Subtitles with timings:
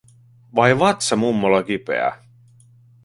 [0.55, 2.09] Vai vatsa mummolla kipeä?